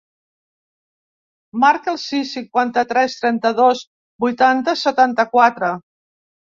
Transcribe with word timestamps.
Marca 1.65 1.93
el 1.93 2.01
sis, 2.05 2.33
cinquanta-tres, 2.39 3.19
trenta-dos, 3.21 3.87
vuitanta, 4.27 4.79
setanta-quatre. 4.89 5.75